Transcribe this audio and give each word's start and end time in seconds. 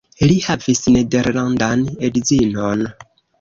Li 0.29 0.37
havis 0.45 0.79
nederlandan 0.95 1.85
edzinon. 2.09 2.85